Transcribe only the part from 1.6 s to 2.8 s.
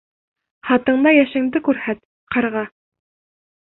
күрһәт, ҡарға!